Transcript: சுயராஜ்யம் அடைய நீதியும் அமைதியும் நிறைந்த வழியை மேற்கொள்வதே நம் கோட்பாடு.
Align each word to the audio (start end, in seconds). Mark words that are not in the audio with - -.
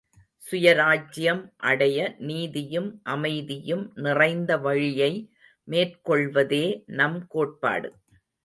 சுயராஜ்யம் 0.43 1.41
அடைய 1.63 1.97
நீதியும் 2.19 3.01
அமைதியும் 3.03 3.91
நிறைந்த 3.97 4.57
வழியை 4.57 5.11
மேற்கொள்வதே 5.67 6.65
நம் 6.93 7.27
கோட்பாடு. 7.27 7.91